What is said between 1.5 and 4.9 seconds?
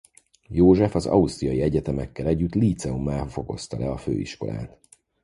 egyetemekkel együtt líceummá fokozta le a főiskolát.